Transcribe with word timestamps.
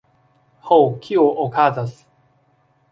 Ho, 0.69 0.79
kio 1.05 1.27
okazas? 1.47 1.97